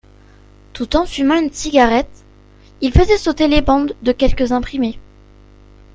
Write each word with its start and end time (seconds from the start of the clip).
Tout 0.73 0.95
en 0.95 1.05
fumant 1.05 1.39
une 1.39 1.51
cigarette, 1.53 2.25
il 2.81 2.91
faisait 2.91 3.19
sauter 3.19 3.47
les 3.47 3.61
bandes 3.61 3.95
de 4.01 4.11
quelques 4.11 4.51
imprimés. 4.51 4.99